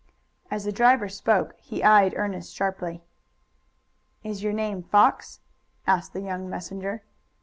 As 0.49 0.63
the 0.63 0.71
driver 0.71 1.07
spoke 1.07 1.53
he 1.59 1.83
eyed 1.83 2.15
Ernest 2.17 2.55
sharply. 2.55 3.03
"Is 4.23 4.41
your 4.41 4.51
name 4.51 4.81
Fox?" 4.81 5.41
asked 5.85 6.13
the 6.13 6.21
young 6.21 6.49
messenger. 6.49 7.03